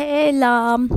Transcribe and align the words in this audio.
Selam. 0.00 0.88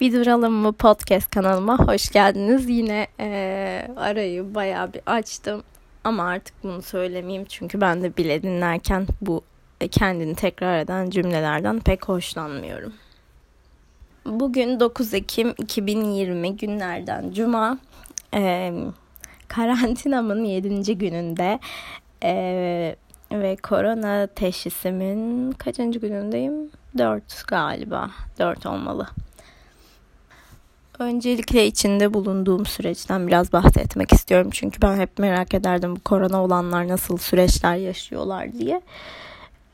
Bir 0.00 0.12
duralım 0.12 0.52
mı 0.52 0.72
podcast 0.72 1.30
kanalıma 1.30 1.78
hoş 1.78 2.10
geldiniz. 2.10 2.68
Yine 2.68 3.06
e, 3.20 3.88
arayı 3.96 4.54
bayağı 4.54 4.92
bir 4.92 5.00
açtım 5.06 5.62
ama 6.04 6.24
artık 6.24 6.54
bunu 6.62 6.82
söylemeyeyim 6.82 7.44
çünkü 7.48 7.80
ben 7.80 8.02
de 8.02 8.16
bile 8.16 8.42
dinlerken 8.42 9.06
bu 9.20 9.42
kendini 9.90 10.34
tekrar 10.34 10.78
eden 10.78 11.10
cümlelerden 11.10 11.80
pek 11.80 12.08
hoşlanmıyorum. 12.08 12.92
Bugün 14.26 14.80
9 14.80 15.14
Ekim 15.14 15.54
2020 15.58 16.56
günlerden 16.56 17.32
Cuma. 17.32 17.78
E, 18.34 18.72
karantinamın 19.48 20.44
7. 20.44 20.98
gününde 20.98 21.58
e, 22.24 22.96
ve 23.32 23.56
korona 23.56 24.26
teşhisimin 24.26 25.52
kaçıncı 25.52 25.98
günündeyim? 25.98 26.70
4 26.98 27.46
galiba. 27.46 28.10
4 28.38 28.66
olmalı. 28.66 29.08
Öncelikle 30.98 31.66
içinde 31.66 32.14
bulunduğum 32.14 32.66
süreçten 32.66 33.26
biraz 33.26 33.52
bahsetmek 33.52 34.12
istiyorum. 34.12 34.50
Çünkü 34.52 34.82
ben 34.82 34.96
hep 34.96 35.18
merak 35.18 35.54
ederdim 35.54 35.96
bu 35.96 36.00
korona 36.00 36.44
olanlar 36.44 36.88
nasıl 36.88 37.16
süreçler 37.16 37.76
yaşıyorlar 37.76 38.52
diye. 38.52 38.82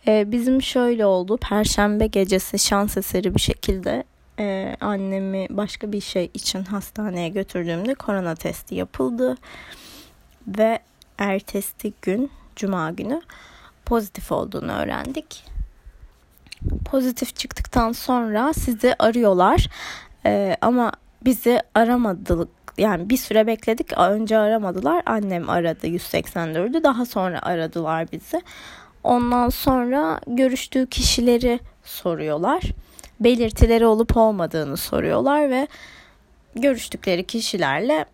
Ee, 0.06 0.32
bizim 0.32 0.62
şöyle 0.62 1.06
oldu. 1.06 1.36
Perşembe 1.36 2.06
gecesi 2.06 2.58
şans 2.58 2.96
eseri 2.96 3.34
bir 3.34 3.40
şekilde 3.40 4.04
e, 4.38 4.76
annemi 4.80 5.46
başka 5.50 5.92
bir 5.92 6.00
şey 6.00 6.30
için 6.34 6.64
hastaneye 6.64 7.28
götürdüğümde 7.28 7.94
korona 7.94 8.34
testi 8.34 8.74
yapıldı. 8.74 9.36
Ve 10.46 10.78
ertesi 11.18 11.92
gün 12.02 12.30
cuma 12.56 12.90
günü 12.90 13.22
pozitif 13.84 14.32
olduğunu 14.32 14.72
öğrendik. 14.72 15.53
Pozitif 16.84 17.36
çıktıktan 17.36 17.92
sonra 17.92 18.52
sizi 18.52 18.94
arıyorlar. 18.98 19.68
Ee, 20.26 20.56
ama 20.60 20.92
bizi 21.24 21.60
aramadık. 21.74 22.48
Yani 22.78 23.10
bir 23.10 23.16
süre 23.16 23.46
bekledik. 23.46 23.92
Önce 23.98 24.38
aramadılar. 24.38 25.02
Annem 25.06 25.50
aradı 25.50 25.86
184'ü. 25.86 26.84
Daha 26.84 27.06
sonra 27.06 27.42
aradılar 27.42 28.12
bizi. 28.12 28.42
Ondan 29.04 29.48
sonra 29.48 30.20
görüştüğü 30.26 30.86
kişileri 30.86 31.60
soruyorlar. 31.84 32.62
Belirtileri 33.20 33.86
olup 33.86 34.16
olmadığını 34.16 34.76
soruyorlar 34.76 35.50
ve 35.50 35.68
görüştükleri 36.56 37.26
kişilerle 37.26 38.04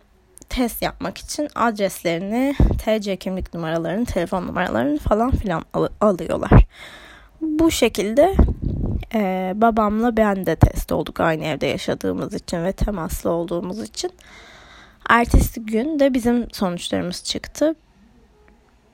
test 0.49 0.81
yapmak 0.81 1.17
için 1.17 1.49
adreslerini, 1.55 2.55
TC 2.77 3.15
kimlik 3.15 3.53
numaralarını, 3.53 4.05
telefon 4.05 4.47
numaralarını 4.47 4.99
falan 4.99 5.31
filan 5.31 5.65
al- 5.73 5.87
alıyorlar. 6.01 6.65
Bu 7.41 7.71
şekilde 7.71 8.35
e, 9.13 9.53
babamla 9.55 10.17
ben 10.17 10.45
de 10.45 10.55
test 10.55 10.91
olduk 10.91 11.19
aynı 11.19 11.45
evde 11.45 11.65
yaşadığımız 11.65 12.33
için 12.33 12.63
ve 12.63 12.71
temaslı 12.71 13.29
olduğumuz 13.29 13.79
için. 13.79 14.11
Ertesi 15.09 15.65
gün 15.65 15.99
de 15.99 16.13
bizim 16.13 16.47
sonuçlarımız 16.51 17.23
çıktı. 17.23 17.75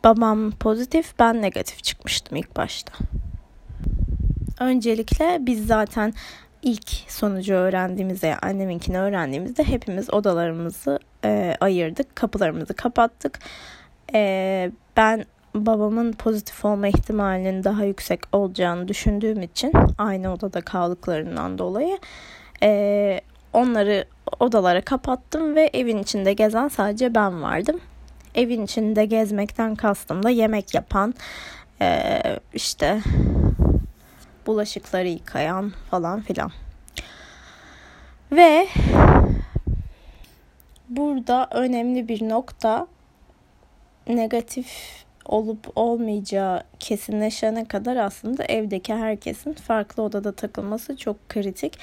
Babam 0.03 0.51
pozitif, 0.51 1.19
ben 1.19 1.41
negatif 1.41 1.83
çıkmıştım 1.83 2.37
ilk 2.37 2.55
başta. 2.55 2.93
Öncelikle 4.59 5.37
biz 5.41 5.67
zaten 5.67 6.13
ilk 6.61 6.89
sonucu 7.07 7.53
öğrendiğimizde, 7.53 8.35
anneminkini 8.35 8.99
öğrendiğimizde 8.99 9.63
hepimiz 9.63 10.13
odalarımızı 10.13 10.99
e, 11.25 11.57
ayırdık, 11.59 12.15
kapılarımızı 12.15 12.73
kapattık. 12.73 13.39
E, 14.13 14.71
ben 14.97 15.25
babamın 15.65 16.13
pozitif 16.13 16.65
olma 16.65 16.87
ihtimalinin 16.87 17.63
daha 17.63 17.83
yüksek 17.83 18.19
olacağını 18.31 18.87
düşündüğüm 18.87 19.41
için 19.41 19.73
aynı 19.97 20.33
odada 20.33 20.61
kaldıklarından 20.61 21.57
dolayı 21.57 21.97
e, 22.63 23.21
onları 23.53 24.05
odalara 24.39 24.81
kapattım 24.81 25.55
ve 25.55 25.69
evin 25.73 25.97
içinde 25.97 26.33
gezen 26.33 26.67
sadece 26.67 27.15
ben 27.15 27.41
vardım. 27.41 27.79
Evin 28.35 28.65
içinde 28.65 29.05
gezmekten 29.05 29.75
kastım 29.75 30.23
da 30.23 30.29
yemek 30.29 30.73
yapan, 30.73 31.13
e, 31.81 32.21
işte 32.53 33.01
bulaşıkları 34.47 35.07
yıkayan 35.07 35.73
falan 35.91 36.21
filan. 36.21 36.51
Ve 38.31 38.67
burada 40.89 41.47
önemli 41.51 42.07
bir 42.07 42.29
nokta 42.29 42.87
negatif 44.07 44.67
olup 45.27 45.71
olmayacağı 45.75 46.63
kesinleşene 46.79 47.65
kadar 47.65 47.95
aslında 47.95 48.43
evdeki 48.43 48.93
herkesin 48.93 49.53
farklı 49.53 50.03
odada 50.03 50.31
takılması 50.31 50.97
çok 50.97 51.29
kritik. 51.29 51.79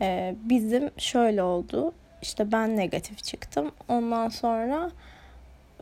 Ee, 0.00 0.34
bizim 0.42 0.90
şöyle 0.98 1.42
oldu. 1.42 1.92
İşte 2.22 2.52
ben 2.52 2.76
negatif 2.76 3.24
çıktım. 3.24 3.72
Ondan 3.88 4.28
sonra 4.28 4.90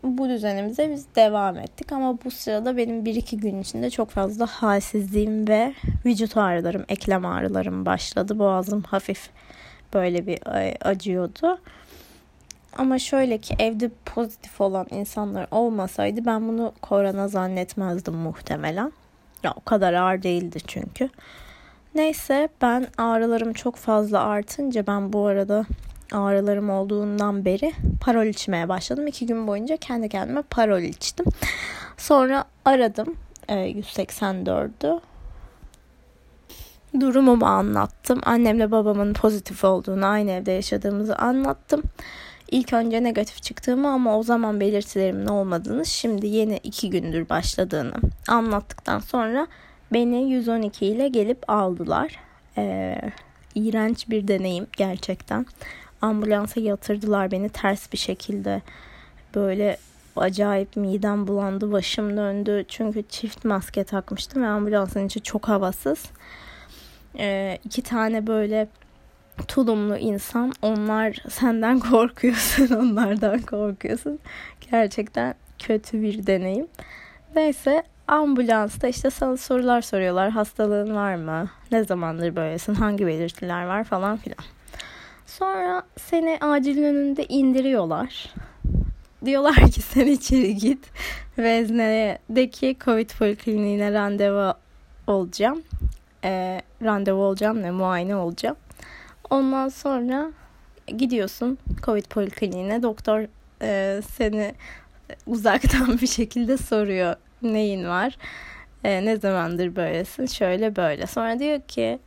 bu 0.03 0.29
düzenimize 0.29 0.91
biz 0.91 1.07
devam 1.17 1.59
ettik. 1.59 1.93
Ama 1.93 2.19
bu 2.25 2.31
sırada 2.31 2.77
benim 2.77 3.05
bir 3.05 3.15
iki 3.15 3.37
gün 3.37 3.61
içinde 3.61 3.91
çok 3.91 4.11
fazla 4.11 4.47
halsizliğim 4.47 5.49
ve 5.49 5.75
vücut 6.07 6.37
ağrılarım, 6.37 6.85
eklem 6.89 7.27
ağrılarım 7.27 7.87
başladı. 7.87 8.39
Boğazım 8.39 8.83
hafif 8.83 9.31
böyle 9.95 10.27
bir 10.27 10.39
acıyordu. 10.89 11.59
Ama 12.79 12.99
şöyle 12.99 13.39
ki 13.39 13.55
evde 13.59 13.91
pozitif 14.05 14.61
olan 14.61 14.87
insanlar 14.91 15.47
olmasaydı 15.51 16.27
ben 16.27 16.49
bunu 16.49 16.73
korona 16.83 17.29
zannetmezdim 17.29 18.15
muhtemelen. 18.15 18.93
Ya 19.43 19.53
o 19.57 19.61
kadar 19.61 19.93
ağır 19.93 20.23
değildi 20.23 20.59
çünkü. 20.67 21.11
Neyse 21.95 22.49
ben 22.63 22.87
ağrılarım 22.99 23.53
çok 23.53 23.77
fazla 23.77 24.21
artınca 24.21 24.87
ben 24.87 25.13
bu 25.13 25.27
arada 25.27 25.67
ağrılarım 26.13 26.71
olduğundan 26.71 27.45
beri 27.45 27.73
parol 28.01 28.27
içmeye 28.27 28.69
başladım. 28.69 29.07
İki 29.07 29.27
gün 29.27 29.47
boyunca 29.47 29.77
kendi 29.77 30.09
kendime 30.09 30.43
parol 30.43 30.81
içtim. 30.81 31.27
Sonra 31.97 32.45
aradım 32.65 33.17
e, 33.49 33.55
184'ü. 33.55 35.01
Durumumu 37.01 37.47
anlattım. 37.47 38.21
Annemle 38.25 38.71
babamın 38.71 39.13
pozitif 39.13 39.65
olduğunu, 39.65 40.07
aynı 40.07 40.31
evde 40.31 40.53
yaşadığımızı 40.53 41.17
anlattım. 41.17 41.83
İlk 42.51 42.73
önce 42.73 43.03
negatif 43.03 43.43
çıktığımı 43.43 43.89
ama 43.89 44.19
o 44.19 44.23
zaman 44.23 44.61
belirtilerimin 44.61 45.27
olmadığını, 45.27 45.87
şimdi 45.87 46.27
yeni 46.27 46.57
iki 46.57 46.91
gündür 46.91 47.29
başladığını 47.29 47.95
anlattıktan 48.29 48.99
sonra 48.99 49.47
beni 49.93 50.31
112 50.31 50.87
ile 50.87 51.09
gelip 51.09 51.51
aldılar. 51.51 52.17
Ee, 52.59 52.99
iğrenç 53.55 54.09
bir 54.11 54.29
deneyim 54.29 54.67
gerçekten. 54.77 55.47
Ambulansa 56.03 56.61
yatırdılar 56.61 57.31
beni 57.31 57.49
ters 57.49 57.93
bir 57.93 57.99
şekilde. 57.99 58.63
Böyle 59.35 59.77
acayip 60.17 60.77
midem 60.77 61.27
bulandı, 61.27 61.73
başım 61.73 62.17
döndü. 62.17 62.65
Çünkü 62.69 63.05
çift 63.09 63.45
maske 63.45 63.85
takmıştım 63.85 64.43
ve 64.43 64.47
ambulansın 64.47 65.07
içi 65.07 65.21
çok 65.21 65.49
havasız. 65.49 66.05
Ee, 67.19 67.59
iki 67.65 67.83
tane 67.83 68.27
böyle 68.27 68.69
tulumlu 69.49 69.97
insan. 69.97 70.53
Onlar 70.63 71.17
senden 71.31 71.81
korkuyorsun, 71.81 72.77
onlardan 72.77 73.41
korkuyorsun. 73.41 74.19
Gerçekten 74.71 75.35
kötü 75.59 76.03
bir 76.03 76.27
deneyim. 76.27 76.67
Neyse 77.37 77.83
ambulansta 78.09 78.89
işte 78.89 79.11
sana 79.11 79.37
sorular 79.37 79.83
soruyorlar. 79.83 80.31
Hastalığın 80.31 80.95
var 80.95 81.15
mı? 81.15 81.51
Ne 81.73 81.85
zamandır 81.85 82.37
böylesin? 82.37 82.75
Hangi 82.75 83.07
belirtiler 83.07 83.67
var 83.67 83.85
falan 83.85 84.17
filan. 84.17 84.45
Sonra 85.27 85.83
seni 85.99 86.39
acilin 86.41 86.85
önünde 86.85 87.25
indiriyorlar. 87.25 88.35
Diyorlar 89.25 89.55
ki 89.71 89.83
sen 89.83 90.07
içeri 90.07 90.57
git. 90.57 90.91
Vezne'deki 91.39 92.77
Covid 92.85 93.11
polikliniğine 93.19 93.93
randevu 93.93 94.55
olacağım. 95.07 95.63
E, 96.25 96.61
randevu 96.83 97.23
olacağım 97.23 97.63
ne 97.63 97.71
muayene 97.71 98.17
olacağım. 98.17 98.57
Ondan 99.31 99.69
sonra 99.69 100.33
gidiyorsun 100.87 101.59
Covid 101.83 102.05
polikliniğine. 102.05 102.83
Doktor 102.83 103.27
e, 103.63 104.03
seni 104.03 104.55
uzaktan 105.27 105.99
bir 106.01 106.07
şekilde 106.07 106.57
soruyor 106.57 107.17
neyin 107.43 107.89
var. 107.89 108.17
E, 108.85 109.05
ne 109.05 109.17
zamandır 109.17 109.77
böylesin? 109.77 110.27
Şöyle 110.27 110.77
böyle. 110.77 111.07
Sonra 111.07 111.39
diyor 111.39 111.61
ki 111.61 111.99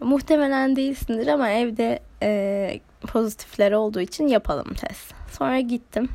muhtemelen 0.00 0.76
değilsindir 0.76 1.26
ama 1.26 1.50
evde 1.50 2.00
e, 2.22 2.80
pozitifler 3.00 3.72
olduğu 3.72 4.00
için 4.00 4.28
yapalım 4.28 4.74
test. 4.74 5.14
Sonra 5.38 5.60
gittim. 5.60 6.08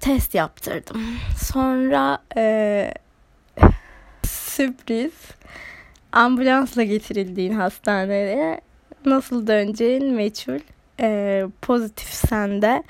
Test 0.00 0.34
yaptırdım. 0.34 1.02
Sonra 1.42 2.18
e, 2.36 2.94
sürpriz 4.26 5.12
ambulansla 6.12 6.82
getirildiğin 6.82 7.52
hastaneye 7.52 8.60
nasıl 9.06 9.46
döneceğin 9.46 10.14
meçhul. 10.14 10.60
E, 11.00 11.42
pozitif 11.62 12.08
sende 12.08 12.82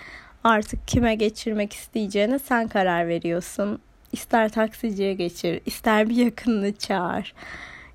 artık 0.44 0.88
kime 0.88 1.14
geçirmek 1.14 1.72
isteyeceğine 1.72 2.38
sen 2.38 2.68
karar 2.68 3.08
veriyorsun. 3.08 3.78
İster 4.12 4.48
taksiciye 4.48 5.14
geçir, 5.14 5.60
ister 5.66 6.08
bir 6.08 6.16
yakınını 6.16 6.74
çağır. 6.76 7.34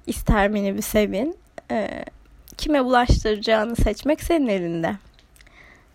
ister 0.08 0.50
minibüse 0.50 1.12
bin. 1.12 1.38
E, 1.72 2.06
kime 2.58 2.86
bulaştıracağını 2.86 3.76
seçmek 3.76 4.24
senin 4.24 4.48
elinde. 4.48 4.96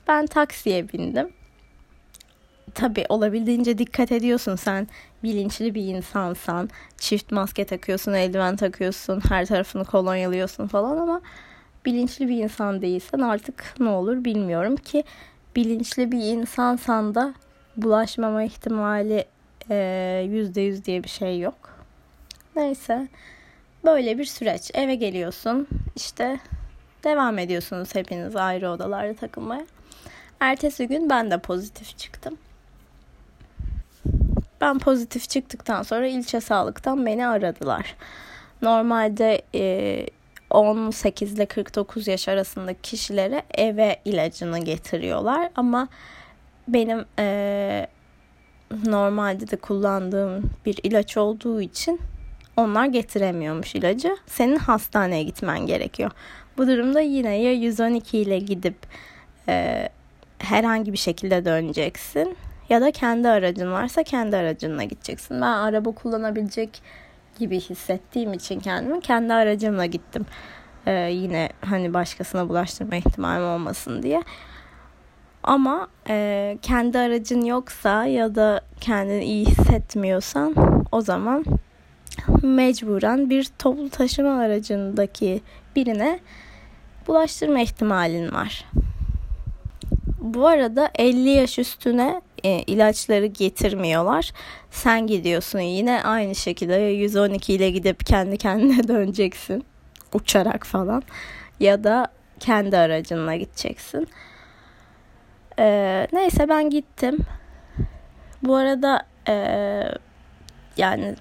Ben 0.08 0.26
taksiye 0.26 0.92
bindim. 0.92 1.32
Tabii 2.74 3.06
olabildiğince 3.08 3.78
dikkat 3.78 4.12
ediyorsun 4.12 4.56
sen 4.56 4.88
bilinçli 5.22 5.74
bir 5.74 5.84
insansan. 5.84 6.70
Çift 6.98 7.32
maske 7.32 7.64
takıyorsun, 7.64 8.12
eldiven 8.12 8.56
takıyorsun, 8.56 9.22
her 9.28 9.46
tarafını 9.46 9.84
kolonyalıyorsun 9.84 10.66
falan 10.66 10.96
ama 10.96 11.20
bilinçli 11.84 12.28
bir 12.28 12.42
insan 12.42 12.82
değilsen 12.82 13.18
artık 13.18 13.74
ne 13.80 13.88
olur 13.88 14.24
bilmiyorum 14.24 14.76
ki 14.76 15.04
bilinçli 15.56 16.12
bir 16.12 16.18
insansan 16.18 17.14
da 17.14 17.34
bulaşmama 17.76 18.42
ihtimali 18.42 19.24
yüzde 20.34 20.60
yüz 20.60 20.84
diye 20.84 21.04
bir 21.04 21.08
şey 21.08 21.40
yok. 21.40 21.54
Neyse 22.56 23.08
böyle 23.84 24.18
bir 24.18 24.24
süreç. 24.24 24.70
Eve 24.74 24.94
geliyorsun 24.94 25.68
işte 25.96 26.40
devam 27.04 27.38
ediyorsunuz 27.38 27.94
hepiniz 27.94 28.36
ayrı 28.36 28.70
odalarda 28.70 29.14
takılmaya. 29.14 29.66
Ertesi 30.40 30.88
gün 30.88 31.10
ben 31.10 31.30
de 31.30 31.38
pozitif 31.38 31.98
çıktım. 31.98 32.38
Ben 34.60 34.78
pozitif 34.78 35.28
çıktıktan 35.28 35.82
sonra 35.82 36.06
ilçe 36.06 36.40
sağlıktan 36.40 37.06
beni 37.06 37.26
aradılar. 37.26 37.96
Normalde 38.62 39.42
e, 39.54 40.06
18 40.52 41.32
ile 41.32 41.46
49 41.46 42.08
yaş 42.08 42.28
arasındaki 42.28 42.82
kişilere 42.82 43.42
eve 43.54 43.96
ilacını 44.04 44.58
getiriyorlar 44.58 45.50
ama 45.56 45.88
benim 46.68 47.04
e, 47.18 47.86
normalde 48.86 49.50
de 49.50 49.56
kullandığım 49.56 50.50
bir 50.66 50.78
ilaç 50.82 51.16
olduğu 51.16 51.60
için 51.60 52.00
onlar 52.56 52.86
getiremiyormuş 52.86 53.74
ilacı. 53.74 54.16
Senin 54.26 54.56
hastaneye 54.56 55.22
gitmen 55.22 55.66
gerekiyor. 55.66 56.10
Bu 56.58 56.66
durumda 56.66 57.00
yine 57.00 57.36
ya 57.42 57.52
112 57.52 58.18
ile 58.18 58.38
gidip 58.38 58.76
e, 59.48 59.88
herhangi 60.38 60.92
bir 60.92 60.98
şekilde 60.98 61.44
döneceksin 61.44 62.36
ya 62.68 62.80
da 62.80 62.90
kendi 62.90 63.28
aracın 63.28 63.72
varsa 63.72 64.02
kendi 64.02 64.36
aracınla 64.36 64.84
gideceksin. 64.84 65.36
Ben 65.40 65.46
araba 65.46 65.90
kullanabilecek 65.90 66.82
gibi 67.38 67.60
hissettiğim 67.60 68.32
için 68.32 68.60
kendimi 68.60 69.00
kendi 69.00 69.32
aracımla 69.32 69.86
gittim. 69.86 70.26
Ee, 70.86 70.92
yine 70.92 71.48
hani 71.60 71.94
başkasına 71.94 72.48
bulaştırma 72.48 72.96
ihtimalim 72.96 73.46
olmasın 73.46 74.02
diye. 74.02 74.22
Ama 75.42 75.88
e, 76.08 76.58
kendi 76.62 76.98
aracın 76.98 77.44
yoksa 77.44 78.04
ya 78.04 78.34
da 78.34 78.60
kendini 78.80 79.24
iyi 79.24 79.46
hissetmiyorsan 79.46 80.54
o 80.92 81.00
zaman 81.00 81.44
mecburen 82.42 83.30
bir 83.30 83.50
toplu 83.58 83.90
taşıma 83.90 84.38
aracındaki 84.38 85.40
birine 85.76 86.20
bulaştırma 87.06 87.60
ihtimalin 87.60 88.32
var. 88.32 88.64
Bu 90.20 90.46
arada 90.46 90.90
50 90.94 91.28
yaş 91.30 91.58
üstüne 91.58 92.20
e, 92.44 92.62
ilaçları 92.62 93.26
getirmiyorlar. 93.26 94.32
Sen 94.70 95.06
gidiyorsun 95.06 95.58
yine 95.58 96.02
aynı 96.02 96.34
şekilde 96.34 96.74
112 96.74 97.54
ile 97.54 97.70
gidip 97.70 98.06
kendi 98.06 98.38
kendine 98.38 98.88
döneceksin. 98.88 99.64
Uçarak 100.14 100.66
falan. 100.66 101.02
Ya 101.60 101.84
da 101.84 102.06
kendi 102.40 102.78
aracınla 102.78 103.36
gideceksin. 103.36 104.08
Ee, 105.58 106.06
neyse 106.12 106.48
ben 106.48 106.70
gittim. 106.70 107.18
Bu 108.42 108.56
arada 108.56 109.02
e, 109.28 109.34
yani 110.76 111.14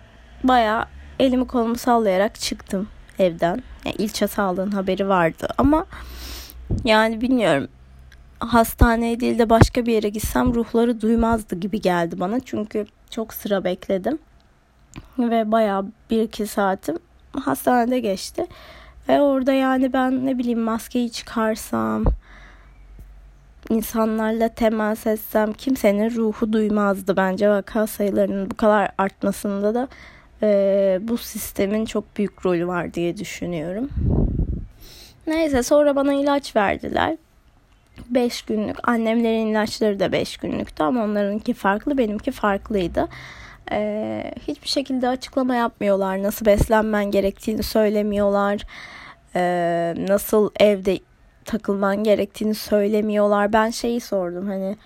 baya 0.43 0.87
elimi 1.19 1.47
kolumu 1.47 1.75
sallayarak 1.75 2.39
çıktım 2.39 2.87
evden. 3.19 3.63
Yani 3.85 3.95
ilçe 3.97 4.27
sağlığın 4.27 4.71
haberi 4.71 5.09
vardı 5.09 5.47
ama 5.57 5.85
yani 6.83 7.21
bilmiyorum 7.21 7.67
hastaneye 8.41 9.19
değil 9.19 9.39
de 9.39 9.49
başka 9.49 9.85
bir 9.85 9.93
yere 9.93 10.09
gitsem 10.09 10.53
ruhları 10.53 11.01
duymazdı 11.01 11.55
gibi 11.55 11.81
geldi 11.81 12.19
bana. 12.19 12.39
Çünkü 12.39 12.85
çok 13.09 13.33
sıra 13.33 13.63
bekledim. 13.63 14.19
Ve 15.19 15.51
bayağı 15.51 15.85
bir 16.09 16.21
iki 16.21 16.47
saatim 16.47 16.97
hastanede 17.39 17.99
geçti. 17.99 18.45
Ve 19.09 19.21
orada 19.21 19.53
yani 19.53 19.93
ben 19.93 20.25
ne 20.25 20.37
bileyim 20.37 20.59
maskeyi 20.59 21.11
çıkarsam, 21.11 22.03
insanlarla 23.69 24.49
temas 24.49 25.07
etsem 25.07 25.53
kimsenin 25.53 26.15
ruhu 26.15 26.53
duymazdı. 26.53 27.17
Bence 27.17 27.49
vaka 27.49 27.87
sayılarının 27.87 28.51
bu 28.51 28.57
kadar 28.57 28.91
artmasında 28.97 29.75
da 29.75 29.87
e, 30.43 30.99
bu 31.01 31.17
sistemin 31.17 31.85
çok 31.85 32.17
büyük 32.17 32.45
rolü 32.45 32.67
var 32.67 32.93
diye 32.93 33.17
düşünüyorum. 33.17 33.89
Neyse 35.27 35.63
sonra 35.63 35.95
bana 35.95 36.13
ilaç 36.13 36.55
verdiler. 36.55 37.17
5 38.09 38.41
günlük. 38.41 38.89
Annemlerin 38.89 39.47
ilaçları 39.47 39.99
da 39.99 40.11
5 40.11 40.37
günlüktü 40.37 40.83
ama 40.83 41.03
onlarınki 41.03 41.53
farklı, 41.53 41.97
benimki 41.97 42.31
farklıydı. 42.31 43.07
Ee, 43.71 44.33
hiçbir 44.47 44.67
şekilde 44.67 45.07
açıklama 45.07 45.55
yapmıyorlar. 45.55 46.23
Nasıl 46.23 46.45
beslenmen 46.45 47.11
gerektiğini 47.11 47.63
söylemiyorlar. 47.63 48.61
Ee, 49.35 49.93
nasıl 49.97 50.49
evde 50.59 50.99
takılman 51.45 52.03
gerektiğini 52.03 52.55
söylemiyorlar. 52.55 53.53
Ben 53.53 53.69
şeyi 53.69 54.01
sordum 54.01 54.47
hani 54.47 54.77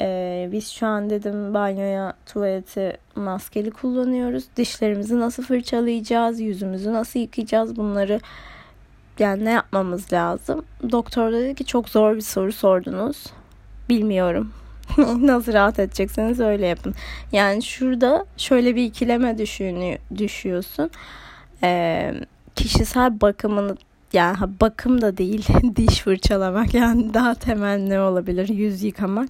e, 0.00 0.48
biz 0.52 0.68
şu 0.68 0.86
an 0.86 1.10
dedim 1.10 1.54
banyoya 1.54 2.12
tuvaleti 2.26 2.96
maskeli 3.14 3.70
kullanıyoruz. 3.70 4.44
Dişlerimizi 4.56 5.20
nasıl 5.20 5.42
fırçalayacağız? 5.42 6.40
Yüzümüzü 6.40 6.92
nasıl 6.92 7.20
yıkayacağız? 7.20 7.76
Bunları 7.76 8.20
yani 9.20 9.44
ne 9.44 9.50
yapmamız 9.50 10.12
lazım? 10.12 10.64
Doktor 10.92 11.32
dedi 11.32 11.54
ki 11.54 11.64
çok 11.64 11.88
zor 11.88 12.16
bir 12.16 12.20
soru 12.20 12.52
sordunuz. 12.52 13.26
Bilmiyorum. 13.88 14.52
Nasıl 15.20 15.52
rahat 15.52 15.78
edecekseniz 15.78 16.40
öyle 16.40 16.66
yapın. 16.66 16.94
Yani 17.32 17.62
şurada 17.62 18.26
şöyle 18.36 18.76
bir 18.76 18.84
ikileme 18.84 19.38
düşünü, 19.38 19.98
düşüyorsun. 20.18 20.90
Ee, 21.62 22.14
kişisel 22.54 23.20
bakımını 23.20 23.76
yani 24.12 24.36
bakım 24.60 25.00
da 25.00 25.16
değil 25.16 25.46
diş 25.76 26.00
fırçalamak 26.00 26.74
yani 26.74 27.14
daha 27.14 27.34
temel 27.34 27.78
ne 27.78 28.00
olabilir 28.00 28.48
yüz 28.48 28.82
yıkamak. 28.82 29.28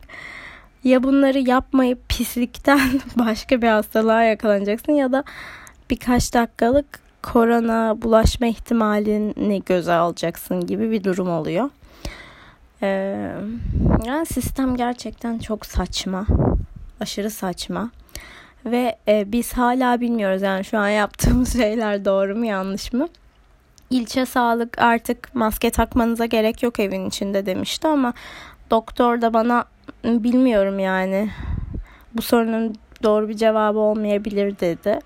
Ya 0.84 1.02
bunları 1.02 1.38
yapmayıp 1.38 2.08
pislikten 2.08 2.80
başka 3.18 3.62
bir 3.62 3.68
hastalığa 3.68 4.22
yakalanacaksın 4.22 4.92
ya 4.92 5.12
da 5.12 5.24
birkaç 5.90 6.34
dakikalık 6.34 7.05
korona 7.32 8.02
bulaşma 8.02 8.46
ihtimalini 8.46 9.62
göze 9.66 9.92
alacaksın 9.92 10.66
gibi 10.66 10.90
bir 10.90 11.04
durum 11.04 11.30
oluyor. 11.30 11.70
Ee, 12.82 12.86
yani 14.04 14.26
sistem 14.26 14.76
gerçekten 14.76 15.38
çok 15.38 15.66
saçma. 15.66 16.26
Aşırı 17.00 17.30
saçma. 17.30 17.90
Ve 18.64 18.96
e, 19.08 19.32
biz 19.32 19.52
hala 19.52 20.00
bilmiyoruz 20.00 20.42
yani 20.42 20.64
şu 20.64 20.78
an 20.78 20.88
yaptığımız 20.88 21.52
şeyler 21.56 22.04
doğru 22.04 22.36
mu 22.36 22.44
yanlış 22.44 22.92
mı? 22.92 23.08
İlçe 23.90 24.26
sağlık 24.26 24.78
artık 24.78 25.34
maske 25.34 25.70
takmanıza 25.70 26.26
gerek 26.26 26.62
yok 26.62 26.80
evin 26.80 27.08
içinde 27.08 27.46
demişti 27.46 27.88
ama 27.88 28.12
doktor 28.70 29.20
da 29.20 29.34
bana 29.34 29.64
bilmiyorum 30.04 30.78
yani 30.78 31.30
bu 32.14 32.22
sorunun 32.22 32.74
doğru 33.02 33.28
bir 33.28 33.36
cevabı 33.36 33.78
olmayabilir 33.78 34.58
dedi. 34.60 35.00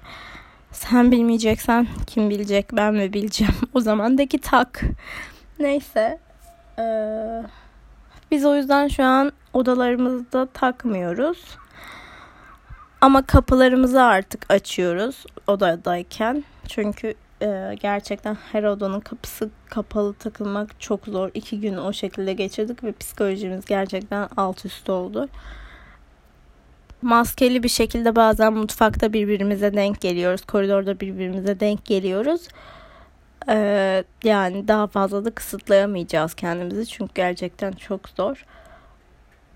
Sen 0.73 1.11
bilmeyeceksen 1.11 1.87
kim 2.07 2.31
bilecek 2.31 2.67
ben 2.73 2.95
mi 2.95 3.13
bileceğim. 3.13 3.55
O 3.75 3.81
zaman 3.81 4.19
de 4.19 4.27
ki 4.27 4.39
tak. 4.39 4.83
Neyse. 5.59 6.19
Ee, 6.79 7.43
biz 8.31 8.45
o 8.45 8.57
yüzden 8.57 8.89
şu 8.89 9.05
an 9.05 9.33
odalarımızda 9.53 10.47
takmıyoruz. 10.47 11.45
Ama 13.01 13.27
kapılarımızı 13.27 14.03
artık 14.03 14.53
açıyoruz 14.53 15.25
odadayken. 15.47 16.45
Çünkü 16.69 17.15
e, 17.43 17.75
gerçekten 17.81 18.37
her 18.53 18.63
odanın 18.63 19.01
kapısı 19.01 19.51
kapalı 19.71 20.15
takılmak 20.15 20.81
çok 20.81 21.07
zor. 21.07 21.31
İki 21.35 21.61
gün 21.61 21.77
o 21.77 21.93
şekilde 21.93 22.33
geçirdik 22.33 22.85
ve 22.85 22.93
psikolojimiz 22.93 23.65
gerçekten 23.65 24.29
alt 24.37 24.65
üst 24.65 24.91
oldu 24.91 25.29
maskeli 27.03 27.63
bir 27.63 27.69
şekilde 27.69 28.17
bazen 28.17 28.53
mutfakta 28.53 29.13
birbirimize 29.13 29.75
denk 29.75 30.01
geliyoruz. 30.01 30.43
Koridorda 30.43 31.01
birbirimize 31.01 31.61
denk 31.61 31.85
geliyoruz. 31.85 32.49
Ee, 33.49 34.05
yani 34.25 34.69
daha 34.69 34.87
fazla 34.87 35.25
da 35.25 35.31
kısıtlayamayacağız 35.31 36.35
kendimizi. 36.35 36.87
Çünkü 36.87 37.13
gerçekten 37.15 37.73
çok 37.73 38.09
zor. 38.09 38.45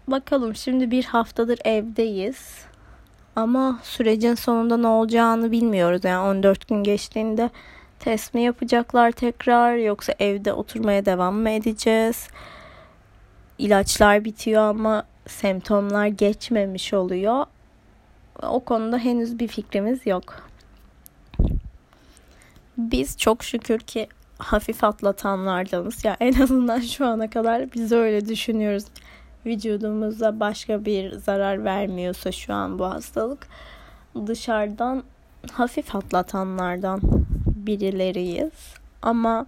Bakalım 0.08 0.54
şimdi 0.56 0.90
bir 0.90 1.04
haftadır 1.04 1.58
evdeyiz. 1.64 2.64
Ama 3.36 3.80
sürecin 3.82 4.34
sonunda 4.34 4.76
ne 4.76 4.86
olacağını 4.86 5.52
bilmiyoruz. 5.52 6.04
Yani 6.04 6.28
14 6.28 6.68
gün 6.68 6.82
geçtiğinde 6.82 7.50
test 7.98 8.34
mi 8.34 8.42
yapacaklar 8.42 9.12
tekrar 9.12 9.76
yoksa 9.76 10.14
evde 10.18 10.52
oturmaya 10.52 11.06
devam 11.06 11.34
mı 11.34 11.50
edeceğiz? 11.50 12.28
İlaçlar 13.58 14.24
bitiyor 14.24 14.62
ama 14.62 15.04
semptomlar 15.26 16.06
geçmemiş 16.06 16.94
oluyor. 16.94 17.46
O 18.42 18.60
konuda 18.60 18.98
henüz 18.98 19.38
bir 19.38 19.48
fikrimiz 19.48 20.06
yok. 20.06 20.48
Biz 22.78 23.18
çok 23.18 23.44
şükür 23.44 23.78
ki 23.78 24.08
hafif 24.38 24.84
atlatanlardanız. 24.84 26.04
Ya 26.04 26.16
en 26.20 26.42
azından 26.42 26.80
şu 26.80 27.06
ana 27.06 27.30
kadar 27.30 27.72
biz 27.72 27.92
öyle 27.92 28.28
düşünüyoruz. 28.28 28.84
Vücudumuza 29.46 30.40
başka 30.40 30.84
bir 30.84 31.12
zarar 31.12 31.64
vermiyorsa 31.64 32.32
şu 32.32 32.54
an 32.54 32.78
bu 32.78 32.84
hastalık 32.84 33.48
dışarıdan 34.26 35.02
hafif 35.52 35.96
atlatanlardan 35.96 37.00
birileriyiz. 37.46 38.74
Ama 39.02 39.46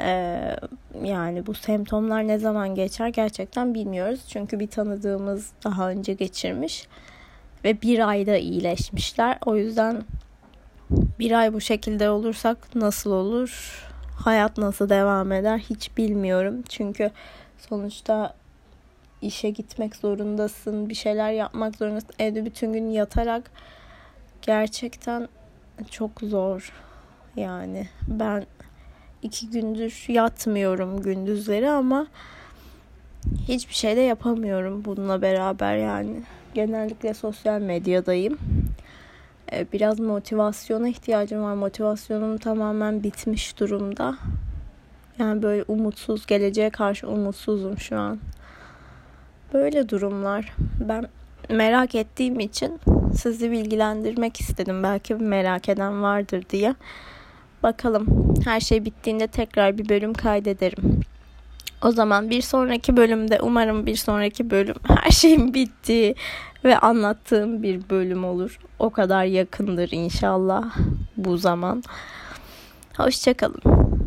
e, 0.00 0.56
yani 1.02 1.46
bu 1.46 1.54
semptomlar 1.54 2.28
ne 2.28 2.38
zaman 2.38 2.74
geçer 2.74 3.08
gerçekten 3.08 3.74
bilmiyoruz. 3.74 4.20
Çünkü 4.28 4.60
bir 4.60 4.66
tanıdığımız 4.66 5.52
daha 5.64 5.90
önce 5.90 6.12
geçirmiş 6.12 6.88
ve 7.64 7.82
bir 7.82 8.08
ayda 8.08 8.36
iyileşmişler. 8.36 9.38
O 9.46 9.56
yüzden 9.56 10.02
bir 10.90 11.32
ay 11.32 11.52
bu 11.52 11.60
şekilde 11.60 12.10
olursak 12.10 12.74
nasıl 12.74 13.10
olur? 13.10 13.82
Hayat 14.24 14.58
nasıl 14.58 14.88
devam 14.88 15.32
eder 15.32 15.58
hiç 15.58 15.96
bilmiyorum. 15.96 16.62
Çünkü 16.68 17.10
sonuçta 17.58 18.34
işe 19.22 19.50
gitmek 19.50 19.96
zorundasın, 19.96 20.88
bir 20.88 20.94
şeyler 20.94 21.30
yapmak 21.30 21.76
zorundasın. 21.76 22.10
Evde 22.18 22.44
bütün 22.44 22.72
gün 22.72 22.90
yatarak 22.90 23.50
gerçekten 24.42 25.28
çok 25.90 26.10
zor. 26.20 26.72
Yani 27.36 27.88
ben 28.08 28.46
iki 29.22 29.50
gündür 29.50 30.04
yatmıyorum 30.08 31.02
gündüzleri 31.02 31.70
ama 31.70 32.06
hiçbir 33.48 33.74
şey 33.74 33.96
de 33.96 34.00
yapamıyorum 34.00 34.84
bununla 34.84 35.22
beraber 35.22 35.76
yani. 35.76 36.22
Genellikle 36.54 37.14
sosyal 37.14 37.60
medyadayım. 37.60 38.38
Ee, 39.52 39.66
biraz 39.72 40.00
motivasyona 40.00 40.88
ihtiyacım 40.88 41.42
var. 41.42 41.54
Motivasyonum 41.54 42.38
tamamen 42.38 43.02
bitmiş 43.02 43.60
durumda. 43.60 44.18
Yani 45.18 45.42
böyle 45.42 45.64
umutsuz, 45.68 46.26
geleceğe 46.26 46.70
karşı 46.70 47.08
umutsuzum 47.08 47.78
şu 47.78 47.98
an. 47.98 48.18
Böyle 49.52 49.88
durumlar. 49.88 50.54
Ben 50.80 51.08
merak 51.50 51.94
ettiğim 51.94 52.40
için 52.40 52.80
sizi 53.14 53.50
bilgilendirmek 53.50 54.40
istedim. 54.40 54.82
Belki 54.82 55.14
merak 55.14 55.68
eden 55.68 56.02
vardır 56.02 56.44
diye. 56.50 56.74
Bakalım 57.62 58.34
her 58.44 58.60
şey 58.60 58.84
bittiğinde 58.84 59.26
tekrar 59.26 59.78
bir 59.78 59.88
bölüm 59.88 60.14
kaydederim. 60.14 61.00
O 61.82 61.90
zaman 61.90 62.30
bir 62.30 62.42
sonraki 62.42 62.96
bölümde 62.96 63.40
umarım 63.42 63.86
bir 63.86 63.96
sonraki 63.96 64.50
bölüm 64.50 64.76
her 64.88 65.10
şeyin 65.10 65.54
bittiği 65.54 66.14
ve 66.64 66.78
anlattığım 66.78 67.62
bir 67.62 67.90
bölüm 67.90 68.24
olur. 68.24 68.58
O 68.78 68.90
kadar 68.90 69.24
yakındır 69.24 69.88
inşallah 69.92 70.76
bu 71.16 71.36
zaman. 71.36 71.82
Hoşçakalın. 72.96 73.97